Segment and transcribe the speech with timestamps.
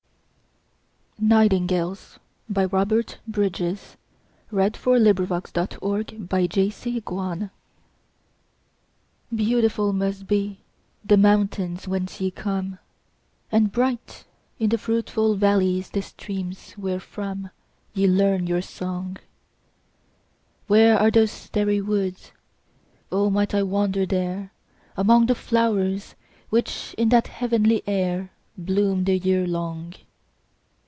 [1.23, 2.19] Book of English Verse:
[2.73, 2.73] 1250–1900.
[2.73, 3.97] Robert Bridges.
[4.49, 4.55] b.
[4.57, 7.27] 1844 834.
[7.29, 7.49] Nightingales
[9.35, 10.61] BEAUTIFUL must be
[11.05, 12.79] the mountains whence ye come,
[13.51, 14.25] And bright
[14.57, 17.51] in the fruitful valleys the streams, wherefrom
[17.93, 19.17] Ye learn your song:
[20.65, 22.31] Where are those starry woods?
[23.11, 24.51] O might I wander there,
[24.97, 26.15] Among the flowers,
[26.49, 29.93] which in that heavenly air 5 Bloom the year long!